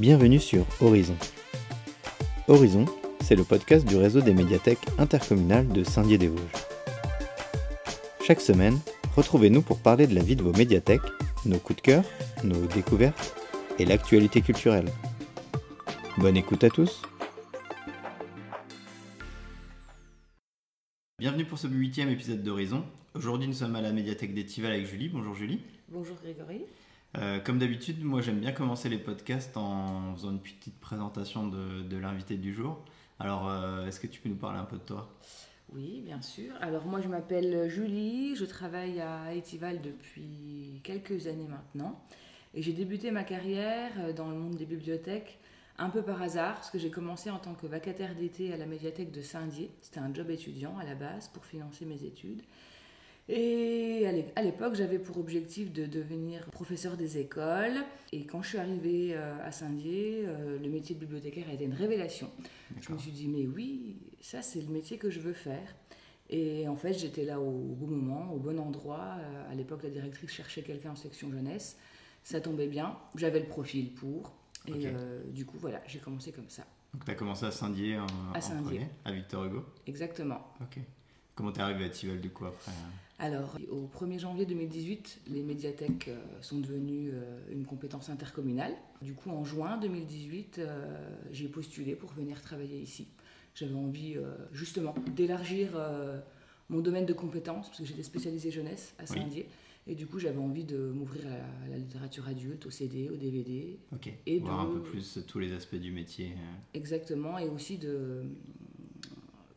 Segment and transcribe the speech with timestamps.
[0.00, 1.14] Bienvenue sur Horizon.
[2.48, 2.86] Horizon,
[3.20, 6.40] c'est le podcast du réseau des médiathèques intercommunales de Saint-Dié-des-Vosges.
[8.24, 8.78] Chaque semaine,
[9.14, 11.02] retrouvez-nous pour parler de la vie de vos médiathèques,
[11.44, 12.04] nos coups de cœur,
[12.44, 13.36] nos découvertes
[13.78, 14.88] et l'actualité culturelle.
[16.16, 17.02] Bonne écoute à tous
[21.18, 22.86] Bienvenue pour ce huitième épisode d'Horizon.
[23.12, 25.10] Aujourd'hui, nous sommes à la médiathèque d'Étival avec Julie.
[25.10, 25.60] Bonjour Julie.
[25.90, 26.62] Bonjour Grégory.
[27.18, 31.96] Euh, comme d'habitude, moi j'aime bien commencer les podcasts en faisant une petite présentation de,
[31.96, 32.84] l'invité du jour.
[33.18, 35.10] Alors, euh, est-ce que tu peux nous parler un peu de toi?
[35.72, 36.52] Oui, bien sûr.
[36.60, 42.00] Alors, moi je m'appelle Julie, je travaille à Étival depuis quelques années maintenant.
[42.54, 45.38] Et j'ai débuté ma carrière euh, dans le monde des bibliothèques
[45.78, 48.66] un peu par hasard, parce que j'ai commencé en tant que vacataire d'été à la
[48.66, 49.70] médiathèque de Saint-Dié.
[49.80, 52.42] C'était un job étudiant à la base pour financer mes études.
[53.28, 57.84] Et à l'époque, j'avais pour objectif de devenir professeur des écoles.
[58.12, 61.64] Et quand je suis arrivée euh, à Saint-Dié, euh, le métier de bibliothécaire a été
[61.64, 62.28] une révélation.
[62.80, 65.76] Je me suis dit, mais oui, ça c'est le métier que je veux faire.
[66.28, 69.16] Et en fait, j'étais là au bon moment, au bon endroit.
[69.18, 71.76] Euh, à l'époque, la directrice cherchait quelqu'un en section jeunesse.
[72.24, 72.96] Ça tombait bien.
[73.14, 74.32] J'avais le profil pour.
[74.66, 74.88] Et
[75.32, 76.64] du coup, voilà, j'ai commencé comme ça.
[76.92, 78.62] Donc, tu as commencé à Saint-Dié en, à, Saint
[79.04, 80.40] à Victor Hugo Exactement.
[80.60, 80.80] Ok.
[81.34, 82.72] Comment t'es arrivé à Tival du coup après
[83.22, 88.72] alors, au 1er janvier 2018, les médiathèques euh, sont devenues euh, une compétence intercommunale.
[89.02, 93.08] Du coup, en juin 2018, euh, j'ai postulé pour venir travailler ici.
[93.54, 94.16] J'avais envie
[94.52, 95.70] justement d'élargir
[96.68, 99.48] mon domaine de compétences, parce que j'étais spécialisée jeunesse à Saint-Dié.
[99.88, 103.76] Et du coup, j'avais envie de m'ouvrir à, la littérature adulte, au CD, au DVD.
[103.92, 104.12] Ok.
[104.24, 106.32] Et Voir un peu plus tous les aspects du métier.
[106.72, 108.22] Exactement, et aussi de,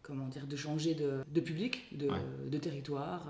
[0.03, 3.27] comment dire, de changer de, public, de, territoire.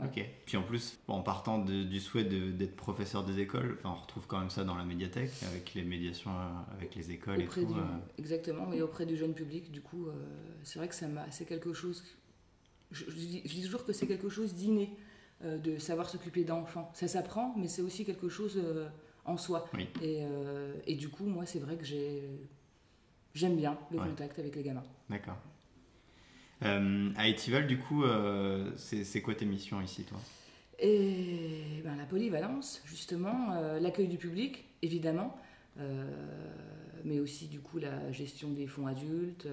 [0.00, 0.28] Euh, ok.
[0.44, 4.50] Puis en plus, en partant du souhait d'être professeur des écoles, on retrouve quand même
[4.50, 7.60] ça dans la médiathèque, avec les médiations euh, avec les écoles et tout.
[7.60, 7.98] Euh.
[8.18, 10.08] Exactement, mais auprès du jeune public, du coup,
[10.64, 12.04] c'est vrai que c'est quelque chose.
[12.90, 14.90] Je, dis, toujours que c'est quelque chose d'inné,
[15.42, 16.90] de savoir s'occuper d'enfants.
[16.94, 18.60] Ça s'apprend, mais c'est aussi quelque chose
[19.24, 19.70] en soi.
[20.02, 20.24] Et,
[20.86, 21.84] et, du coup, moi, c'est vrai que
[23.34, 24.84] j'aime bien le contact avec les gamins.
[25.08, 25.38] D'accord.
[26.64, 30.18] Euh, à Etival, du coup, euh, c'est quoi tes missions ici, toi?
[30.80, 35.36] Et ben, La polyvalence, justement, euh, l'accueil du public, évidemment,
[37.04, 39.46] mais aussi du coup la gestion des fonds adultes,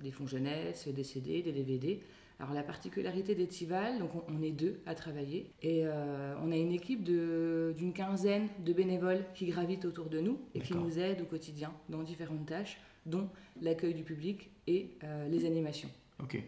[0.00, 2.00] des fonds jeunesse, des CD, des DVD.
[2.38, 5.84] Alors la particularité d'Etival, donc on, est deux à travailler et
[6.40, 10.74] on a une équipe d'une quinzaine de bénévoles qui gravitent autour de nous et qui
[10.74, 13.28] nous aident au quotidien dans différentes tâches, dont
[13.60, 14.90] l'accueil du public et
[15.28, 15.90] les animations.
[16.22, 16.42] Ok.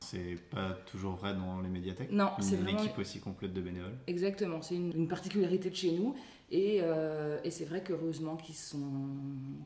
[0.00, 2.78] C'est pas toujours vrai dans les médiathèques Non, c'est vraiment...
[2.80, 6.14] Une équipe aussi complète de bénévoles Exactement, c'est une, particularité de chez nous.
[6.50, 8.80] Et, euh, et c'est vrai qu'heureusement qu'ils sont...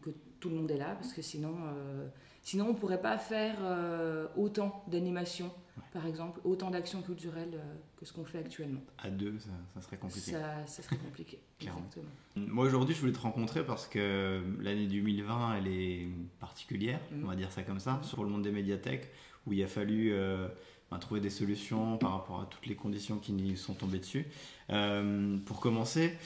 [0.02, 2.06] que tout le monde est là, parce que sinon, euh,
[2.46, 5.50] sinon on ne pourrait pas faire euh, autant d'animations,
[5.92, 7.60] par exemple, autant d'actions culturelles
[7.96, 8.80] que ce qu'on fait actuellement.
[8.98, 9.34] À deux,
[9.74, 10.30] ça, serait compliqué.
[10.30, 12.06] Ça, ça serait compliqué, exactement.
[12.36, 16.08] Moi aujourd'hui, je voulais te rencontrer parce que l'année 2020, elle est
[16.38, 17.24] particulière, mm.
[17.24, 19.10] on va dire ça comme ça, sur le monde des médiathèques
[19.46, 20.48] où il a fallu euh,
[20.90, 24.26] ben, trouver des solutions par rapport à toutes les conditions qui nous sont tombées dessus.
[24.70, 26.16] Euh, pour commencer,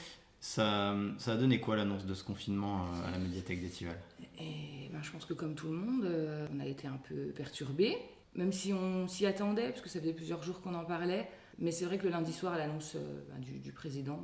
[0.41, 3.97] ça, ça, a donné quoi l'annonce de ce confinement euh, à la médiathèque d'Étival
[4.39, 6.07] Et ben, Je pense que comme tout le monde,
[6.53, 7.95] on a été un peu perturbé,
[8.35, 11.29] même si on s'y attendait, parce que ça faisait plusieurs jours qu'on en parlait.
[11.59, 12.97] Mais c'est vrai que le lundi soir, à l'annonce
[13.29, 14.19] ben, du, président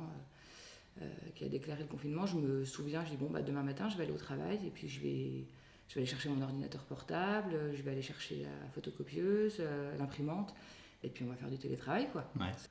[1.36, 3.96] qui a déclaré le confinement, je me souviens, je dis bon, bah, demain matin, je
[3.96, 5.44] vais aller au travail et puis je vais
[5.88, 10.54] je vais aller chercher mon ordinateur portable, je vais aller chercher la photocopieuse, euh, l'imprimante,
[11.02, 12.24] et puis on va faire du télétravail, quoi.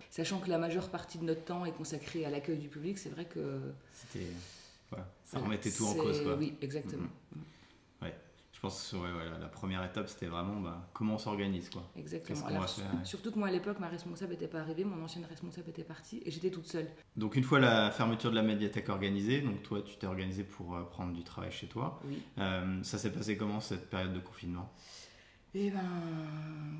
[0.09, 3.09] Sachant que la majeure partie de notre temps est consacrée à l'accueil du public, c'est
[3.09, 3.59] vrai que...
[3.93, 4.27] C'était...
[5.25, 6.35] ça remettait tout en cause, quoi.
[6.35, 7.07] Oui, exactement.
[7.35, 7.41] Mm-hmm.
[8.57, 11.69] Je pense que la première étape, c'était vraiment bah, comment on s'organise.
[11.69, 11.87] Quoi.
[11.95, 12.65] Exactement.
[13.03, 16.23] Surtout que moi, à l'époque, ma responsable n'était pas arrivée, mon ancienne responsable était partie
[16.25, 16.87] et j'étais toute seule.
[17.15, 20.75] Donc, une fois la fermeture de la médiathèque organisée, donc toi, tu t'es organisé pour
[20.75, 22.01] euh, prendre du travail chez toi.
[22.05, 22.19] Oui.
[22.39, 24.73] Euh, ça s'est passé comment cette période de confinement?
[25.55, 25.79] Eh ben,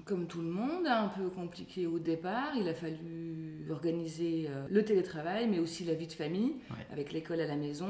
[0.06, 2.54] comme tout le monde, un peu compliqué au départ.
[2.56, 6.56] Il a fallu organiser euh, le télétravail, mais aussi la vie de famille,
[6.92, 7.88] avec l'école à la maison,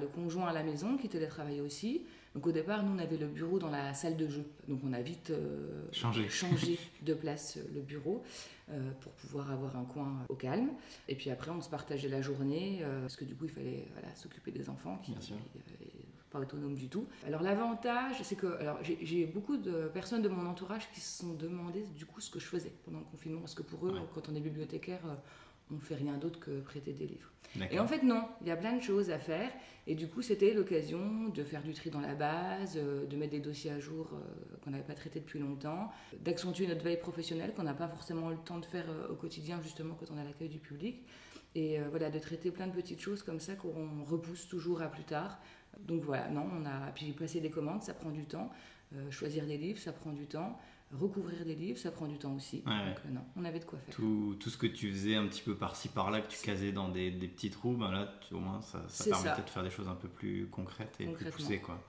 [0.00, 2.02] le conjoint à la maison qui télétravaillait aussi.
[2.34, 4.44] Donc au départ, nous, on avait le bureau dans la salle de jeu.
[4.68, 6.78] Donc on a vite euh, changé.
[7.02, 8.22] de place euh, le bureau
[8.70, 10.68] euh, pour pouvoir avoir un coin au calme.
[11.08, 14.52] Et puis après, on se partageait la journée parce que du coup, il fallait s'occuper
[14.52, 15.34] des enfants qui n'étaient
[16.38, 17.06] pas autonomes du tout.
[17.26, 21.34] Alors l'avantage, c'est que alors j'ai beaucoup de personnes de mon entourage qui se sont
[21.34, 24.28] demandé du coup ce que je faisais pendant le confinement parce que pour eux, quand
[24.28, 25.00] on est bibliothécaire,
[25.70, 27.30] on fait rien d'autre que prêter des livres.
[27.70, 29.50] Et en fait, non, il y a plein de choses à faire.
[29.86, 33.32] Et du coup, c'était l'occasion de faire du tri dans la base, euh, de mettre
[33.32, 35.90] des dossiers à jour euh, qu'on n'avait pas traités depuis longtemps,
[36.20, 39.60] d'accentuer notre veille professionnelle qu'on n'a pas forcément le temps de faire euh, au quotidien,
[39.62, 41.06] justement, quand on a l'accueil du public.
[41.54, 45.02] Et voilà, de traiter plein de petites choses comme ça qu'on repousse toujours à plus
[45.02, 45.40] tard.
[45.86, 46.90] Donc voilà, non, on a.
[46.94, 48.50] Puis passer des commandes, ça prend du temps.
[49.10, 50.58] choisir des livres, ça prend du temps
[50.92, 52.58] recouvrir des livres, ça prend du temps aussi.
[52.60, 53.94] Donc euh, non, on avait de quoi faire.
[53.94, 56.88] Tout, tout, ce que tu faisais un petit peu par-ci par-là, que tu casais dans
[56.88, 59.88] des, des petits trous, ben là, au moins, ça, ça permettait de faire des choses
[59.88, 61.58] un peu plus concrètes et plus poussées.
[61.58, 61.80] Quoi.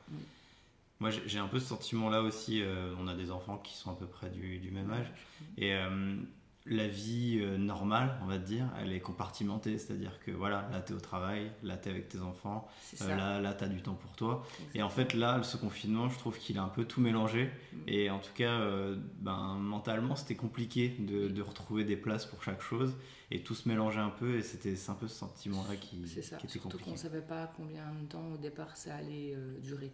[1.00, 2.62] Moi, j'ai un peu ce sentiment-là aussi.
[2.62, 5.12] Euh, on a des enfants qui sont à peu près du, du même âge.
[5.57, 6.18] Et euh,
[6.66, 9.78] la vie euh, normale, on va dire, elle est compartimentée.
[9.78, 12.68] C'est-à-dire que voilà, là, tu es au travail, là, tu es avec tes enfants,
[13.02, 14.46] euh, là, là tu as du temps pour toi.
[14.76, 17.46] Et en fait, là, ce confinement, je trouve qu'il a un peu tout mélangé.
[17.46, 17.78] Mm.
[17.88, 22.44] Et en tout cas, euh, ben, mentalement, c'était compliqué de, de, retrouver des places pour
[22.44, 22.96] chaque chose
[23.32, 24.38] et tout se mélangeait un peu.
[24.38, 26.84] Et c'était un peu ce sentiment-là qui, qui, était Surtout compliqué.
[26.84, 29.92] qu'on ne savait pas combien de temps au départ ça allait durer.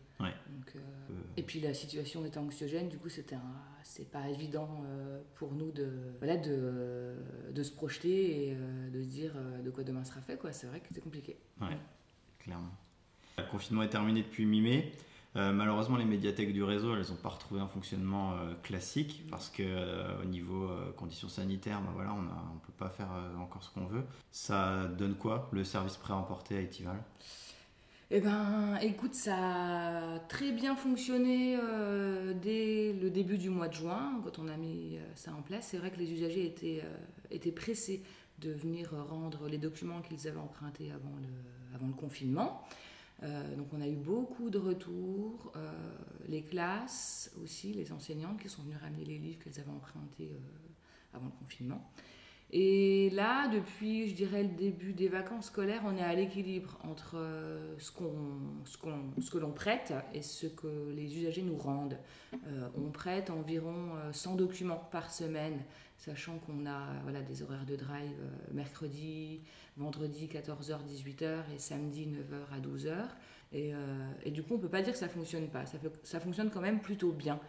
[1.38, 3.38] et puis la situation était anxiogène, du coup, c'était
[3.84, 4.84] c'est pas évident
[5.36, 5.90] pour nous de,
[6.20, 10.22] voilà, de de, se projeter et euh, de se dire euh, de quoi demain sera
[10.22, 10.40] fait.
[10.52, 11.38] C'est vrai que c'est compliqué.
[11.62, 11.78] Ouais,
[12.40, 12.74] clairement.
[13.38, 14.92] Le confinement est terminé depuis mi-mai.
[15.36, 20.22] Euh, malheureusement, les médiathèques du réseau, elles n'ont pas retrouvé un fonctionnement classique parce que
[20.22, 24.04] au niveau conditions sanitaires, ben voilà, on ne peut pas faire encore ce qu'on veut.
[24.32, 27.04] Ça donne quoi le service pré-emporté à Etival?
[28.12, 33.74] Eh ben, écoute, ça a très bien fonctionné euh, dès le début du mois de
[33.74, 35.70] juin, quand on a mis euh, ça en place.
[35.72, 38.04] C'est vrai que les usagers étaient, euh, pressés
[38.38, 42.62] de venir rendre les documents qu'ils avaient empruntés avant le, avant le confinement.
[43.22, 45.54] donc on a eu beaucoup de retours,
[46.28, 50.32] les classes aussi, les enseignantes qui sont venues ramener les livres qu'elles avaient empruntés
[51.14, 51.90] avant le confinement.
[52.58, 57.18] Et là, depuis, je dirais, le début des vacances scolaires, on est à l'équilibre entre
[57.18, 58.14] euh, ce, qu'on,
[58.64, 61.98] ce, qu'on, ce que l'on prête et ce que les usagers nous rendent.
[62.48, 65.60] Euh, on prête environ 100 euh, documents par semaine,
[65.98, 68.22] sachant qu'on a voilà, des horaires de drive
[68.54, 69.42] mercredi,
[69.76, 72.96] vendredi 14h, 18h et samedi 9h à 12h.
[73.52, 73.74] Et,
[74.24, 75.66] et, du coup, on ne peut pas dire que ça ne fonctionne pas.
[75.66, 77.40] Ça, ça fonctionne quand même plutôt bien.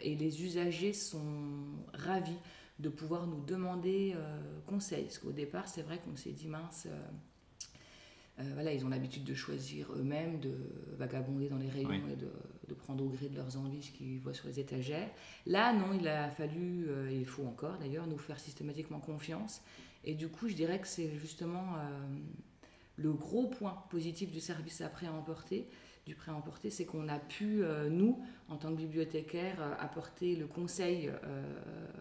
[0.00, 1.20] et les usagers sont
[1.94, 2.38] ravis
[2.82, 5.04] de pouvoir nous demander euh, conseil.
[5.04, 9.24] Parce qu'au départ, c'est vrai qu'on s'est dit, mince, euh, euh, voilà, ils ont l'habitude
[9.24, 10.52] de choisir eux-mêmes, de
[10.98, 12.28] vagabonder dans les rayons et de,
[12.74, 15.10] prendre au gré de leurs envies ce qu'ils voient sur les étagères.
[15.44, 19.60] Là, non, il a fallu, et il faut encore d'ailleurs, nous faire systématiquement confiance.
[20.04, 21.76] Et du coup, je dirais que c'est justement
[22.96, 25.68] le gros point positif du service après à emporter,
[26.06, 29.74] du prêt à emporter, c'est qu'on a pu, euh, nous, en tant que bibliothécaires, euh,
[29.78, 31.44] apporter le conseil euh,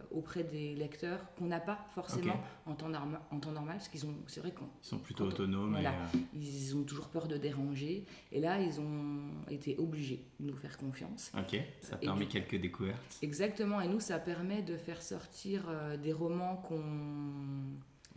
[0.09, 2.91] auprès des lecteurs qu'on n'a pas forcément en, temps
[3.31, 5.77] en, temps normal, parce qu'ils ont, c'est vrai qu'ils sont plutôt autonomes.
[6.33, 10.77] Ils ont toujours peur de déranger, et là, ils ont été obligés de nous faire
[10.77, 11.31] confiance.
[11.37, 13.19] Ok, ça a permis quelques découvertes.
[13.21, 15.63] Exactement, et nous, ça permet de faire sortir
[16.01, 16.81] des romans qu'on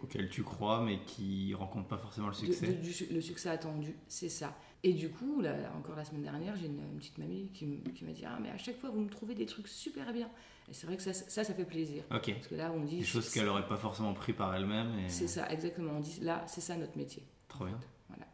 [0.02, 2.78] auxquels tu crois mais qui ne rencontrent pas forcément le succès.
[3.10, 4.56] le succès attendu, c'est ça.
[4.86, 7.64] Et du coup, là, encore la semaine dernière, j'ai une, petite mamie qui,
[8.04, 10.28] m'a dit Ah, mais à chaque fois, vous me trouvez des trucs super bien.
[10.69, 12.04] Et c'est vrai que ça, ça, ça, fait plaisir.
[12.14, 12.34] Ok.
[12.34, 12.98] Parce que là, on dit.
[12.98, 14.98] Des choses qu'elle n'aurait pas forcément pris par elle-même.
[14.98, 15.08] Et...
[15.08, 15.92] C'est ça, exactement.
[15.96, 17.22] On dit Là, c'est ça notre métier.
[17.48, 17.81] Trop bien.
[18.08, 18.26] Voilà.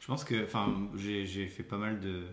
[0.00, 0.44] Je pense que.
[0.44, 2.24] Enfin, j'ai fait pas mal de.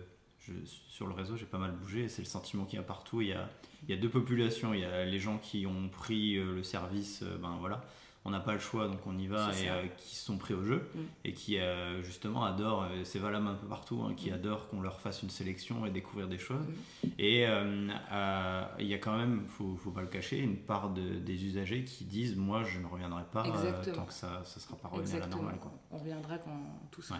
[0.88, 3.22] sur le réseau, j'ai pas mal bougé c'est le sentiment qu'il y a partout.
[3.22, 3.48] Il y a,
[3.84, 4.74] il y a deux populations.
[4.74, 7.82] Il y a les gens qui ont pris euh, le service, euh, ben voilà
[8.24, 10.62] on n'a pas le choix, donc on y va, et euh, qui sont pris au
[10.62, 11.00] jeu, mm.
[11.24, 14.34] et qui euh, justement adorent, euh, c'est valable un peu partout, hein, qui mm.
[14.34, 16.64] adorent qu'on leur fasse une sélection et découvrir des choses.
[17.02, 17.08] Mm.
[17.18, 21.84] Et il y a quand même, faut, faut pas le cacher, une part des usagers
[21.84, 25.20] qui disent Moi, je ne reviendrai pas tant que ça ne sera pas revenu à
[25.20, 25.58] la normale.
[25.60, 25.72] Quoi.
[25.90, 27.18] On reviendra quand tout sera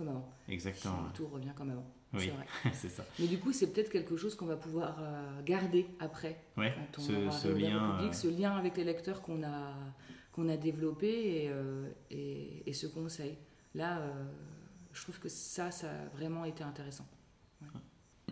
[0.00, 0.28] comme avant.
[0.48, 1.08] Exactement.
[1.14, 1.86] tout revient comme avant.
[2.14, 2.32] Oui,
[2.72, 3.04] c'est ça.
[3.18, 6.42] Mais du coup, c'est peut-être quelque chose qu'on va pouvoir euh, garder après.
[6.56, 9.74] Ouais, quand on ce, lien, public, euh, ce lien avec les lecteurs qu'on a,
[10.32, 13.36] qu'on a développé et, euh, et, ce conseil.
[13.74, 14.00] Là,
[14.92, 17.06] je trouve que ça, ça a vraiment été intéressant.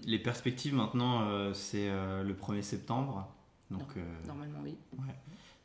[0.04, 3.32] Les perspectives maintenant, c'est le 1er septembre.
[3.70, 3.94] Donc,
[4.26, 4.76] normalement, oui.
[4.98, 5.14] Ouais.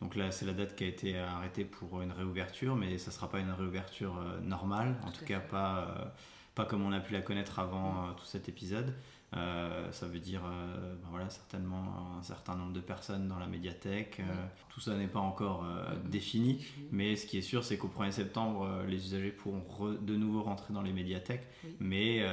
[0.04, 3.16] Donc là, c'est la date qui a été arrêtée pour une réouverture, mais ça ne
[3.16, 6.14] sera pas une réouverture normale, en tout, cas pas
[6.56, 8.94] pas comme on a pu la connaître avant euh, tout cet épisode.
[9.36, 14.22] Euh, ça veut dire ben voilà, certainement un certain nombre de personnes dans la médiathèque.
[14.70, 15.66] tout ça n'est pas encore
[16.06, 19.64] défini, mais ce qui est sûr, c'est qu'au 1er septembre, les usagers pourront
[20.00, 21.48] de nouveau rentrer dans les médiathèques,
[21.80, 22.24] mais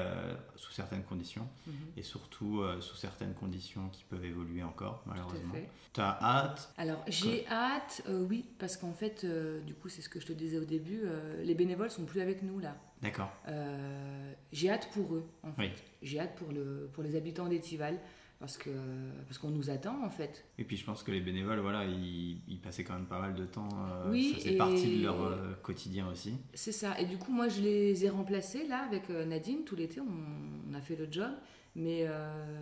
[0.56, 1.72] sous certaines conditions, mm-hmm.
[1.96, 5.54] et surtout sous certaines conditions qui peuvent évoluer encore, malheureusement.
[5.94, 9.24] Tu as hâte Alors, j'ai hâte, oui, parce qu'en fait,
[9.64, 11.04] du coup, c'est ce que je te disais au début,
[11.42, 12.76] les bénévoles sont plus avec nous là.
[13.02, 13.32] D'accord.
[13.48, 14.09] Euh,
[14.52, 15.72] j'ai hâte pour eux, en fait.
[16.02, 17.98] J'ai hâte pour, le, pour les habitants d'Étival
[18.40, 18.70] parce que
[19.26, 20.46] parce qu'on nous attend en fait.
[20.58, 23.44] Et puis je pense que les bénévoles, voilà, ils, passaient quand même pas mal de
[23.44, 23.68] temps.
[23.68, 26.34] Euh, oui, ça faisait partie de leur euh, quotidien aussi.
[26.54, 26.98] C'est ça.
[26.98, 30.00] Et du coup, moi, je les ai remplacés là avec Nadine tout l'été.
[30.00, 31.30] On, a fait le job,
[31.76, 32.06] mais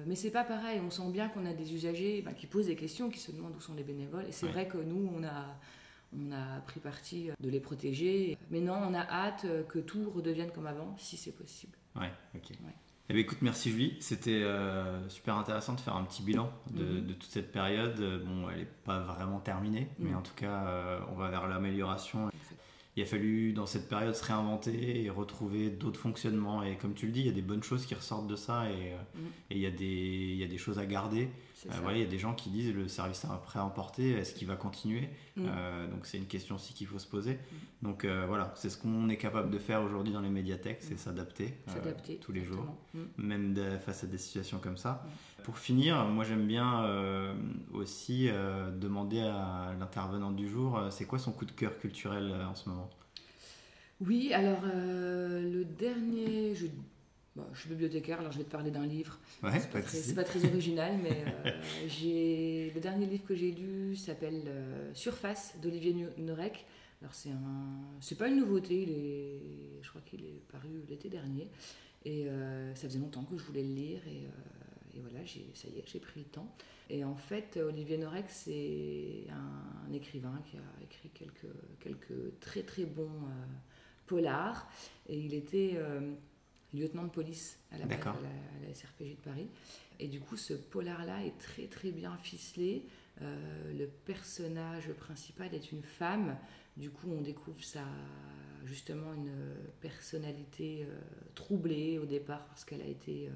[0.07, 0.81] mais c'est pas pareil.
[0.85, 3.55] On sent bien qu'on a des usagers bah, qui posent des questions, qui se demandent
[3.57, 4.25] où sont les bénévoles.
[4.28, 5.57] Et c'est vrai que nous, on a
[6.16, 8.38] on a pris parti de les protéger.
[8.50, 11.76] Mais non, on a hâte que tout redevienne comme avant, si c'est possible.
[11.96, 12.52] Ouais, ok.
[13.10, 13.96] Eh bien, écoute, merci Julie.
[14.00, 17.06] C'était euh, super intéressant de faire un petit bilan de, mhm.
[17.14, 17.98] toute cette période.
[18.24, 22.30] Bon, elle n'est pas vraiment terminée, mais en tout cas, euh, on va vers l'amélioration
[22.99, 26.64] il a fallu dans cette période se réinventer et retrouver d'autres fonctionnements.
[26.64, 28.69] Et comme tu le dis, il y a des bonnes choses qui ressortent de ça
[28.69, 29.26] et, euh, mm.
[29.50, 31.28] il, y a des, il y a des choses à garder.
[31.67, 34.57] Euh, il y a des gens qui disent le service après emporté, est-ce qu'il va
[34.57, 35.47] continuer mm.
[35.47, 37.35] euh, Donc c'est une question aussi qu'il faut se poser.
[37.35, 37.87] Mm.
[37.87, 41.55] Donc voilà, c'est ce qu'on est capable de faire aujourd'hui dans les médiathèques, c'est s'adapter
[42.21, 42.67] tous les jours,
[43.17, 45.07] même face à des situations comme ça.
[45.45, 46.85] Pour finir, moi j'aime bien
[47.73, 48.28] aussi
[48.80, 52.90] demander à l'intervenant du jour, c'est quoi son coup de cœur culturel en ce moment?
[54.00, 56.66] Oui, alors euh, le dernier, je,
[57.52, 59.18] je, suis bibliothécaire, alors je vais te parler d'un livre.
[59.42, 61.50] Ouais, c'est pas, très, pas très original, mais euh,
[61.88, 66.64] j'ai le dernier livre que j'ai lu s'appelle euh, Surface d'Olivier Norek.
[67.00, 71.09] Alors c'est un, c'est pas une nouveauté, il est, je crois qu'il est paru l'été
[71.09, 71.49] dernier,
[72.04, 72.26] et
[72.75, 74.26] ça faisait longtemps que je voulais le lire et,
[74.99, 75.25] et voilà,
[75.55, 76.52] ça y est, j'ai pris le temps.
[76.90, 81.47] Et en fait, Olivier Norek, c'est un, écrivain qui a écrit quelques,
[81.81, 83.28] quelques très très bons
[84.09, 84.69] polar.
[85.09, 86.00] Et il était euh,
[86.75, 89.49] lieutenant de police à la, à, la, SRPJ de Paris.
[90.00, 92.85] Et du coup, ce polar-là est très très bien ficelé.
[93.23, 96.37] Euh, le personnage principal est une femme.
[96.76, 97.85] Du coup, on découvre sa,
[98.64, 99.33] justement une
[99.81, 100.99] personnalité euh,
[101.35, 103.31] troublée au départ parce qu'elle a été,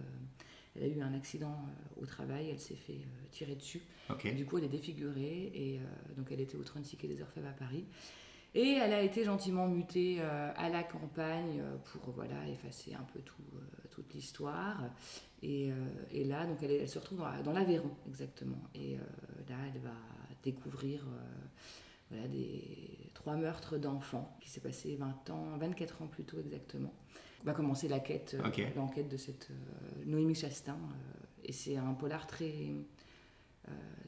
[0.76, 1.56] elle a eu un accident
[2.00, 2.50] au travail.
[2.50, 3.00] Elle s'est fait
[3.30, 3.82] tirer dessus.
[4.36, 5.80] Du coup, elle est défigurée et
[6.16, 7.84] donc elle était au 36 quai des Orfèvres à Paris.
[8.54, 13.04] Et elle a été gentiment mutée euh, à la campagne euh, pour voilà, effacer un
[13.14, 14.82] peu tout, euh, toute l'histoire.
[15.42, 15.72] Et,
[16.12, 18.62] et, là, donc elle, se retrouve dans, l'Aveyron, exactement.
[18.76, 18.96] Et
[19.48, 19.96] là, elle va
[20.44, 21.04] découvrir
[22.08, 26.92] voilà, des trois meurtres d'enfants qui s'est passé 20 ans, 24 ans plus tôt exactement.
[27.42, 28.36] On va commencer la quête,
[28.76, 29.48] l'enquête de cette
[30.06, 30.78] Noémie Chastain.
[31.44, 32.70] et c'est un polar très,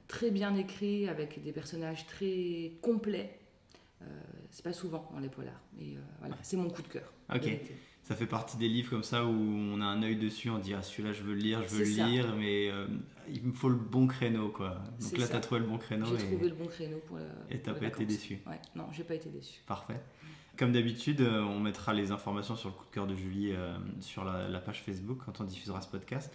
[0.07, 3.41] très bien écrit, avec des personnages très complets
[4.05, 4.07] euh,
[4.51, 5.61] c'est pas souvent dans les polars.
[5.81, 7.13] Euh, voilà, c'est mon coup de cœur.
[7.35, 7.49] Ok.
[8.05, 10.75] Ça fait partie des livres comme ça où on a un œil dessus, on dit
[10.75, 12.87] ah celui-là je veux le lire, je veux le lire, mais euh,
[13.33, 14.77] il me faut le bon créneau quoi.
[15.01, 16.05] Donc là tu as trouvé le bon créneau.
[16.05, 17.25] J'ai trouvé le bon créneau pour la.
[17.49, 18.41] Et t'as pas été déçu.
[18.47, 19.63] Ouais, non, j'ai pas été déçu.
[19.67, 19.99] Parfait.
[20.59, 23.55] Comme d'habitude, on mettra les informations sur le coup de cœur de Julie
[24.01, 26.31] sur la, page Facebook quand on diffusera ce podcast.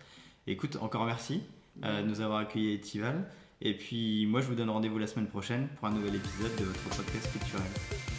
[0.47, 1.43] écoute, encore merci
[1.75, 3.29] de nous avoir accueillis à Etival.
[3.61, 6.63] Et puis moi je vous donne rendez-vous la semaine prochaine pour un nouvel épisode de
[6.63, 8.18] votre podcast culturel.